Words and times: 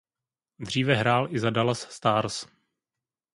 Dříve 0.59 0.93
hrál 0.95 1.35
i 1.35 1.39
za 1.39 1.49
Dallas 1.49 1.79
Stars. 1.89 2.45